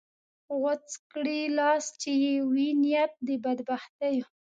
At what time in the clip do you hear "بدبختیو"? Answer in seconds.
3.43-4.25